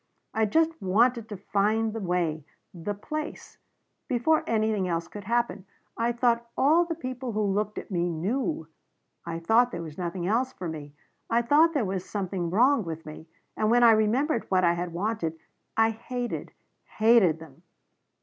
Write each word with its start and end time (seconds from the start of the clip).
I 0.33 0.45
just 0.45 0.81
wanted 0.81 1.29
to 1.29 1.37
find 1.37 1.93
the 1.93 1.99
way 1.99 2.43
the 2.73 2.95
place 2.95 3.59
before 4.07 4.43
anything 4.47 4.87
else 4.87 5.07
could 5.07 5.25
happen. 5.25 5.67
I 5.95 6.11
thought 6.11 6.49
all 6.57 6.85
the 6.85 6.95
people 6.95 7.33
who 7.33 7.43
looked 7.43 7.77
at 7.77 7.91
me 7.91 8.09
knew. 8.09 8.67
I 9.27 9.37
thought 9.37 9.69
there 9.71 9.83
was 9.83 9.99
nothing 9.99 10.25
else 10.25 10.53
for 10.53 10.67
me 10.67 10.93
I 11.29 11.43
thought 11.43 11.73
there 11.75 11.85
was 11.85 12.03
something 12.03 12.49
wrong 12.49 12.83
with 12.83 13.05
me 13.05 13.27
and 13.55 13.69
when 13.69 13.83
I 13.83 13.91
remembered 13.91 14.49
what 14.49 14.63
I 14.63 14.73
had 14.73 14.91
wanted 14.91 15.37
I 15.77 15.91
hated 15.91 16.51
hated 16.97 17.37
them. 17.37 17.61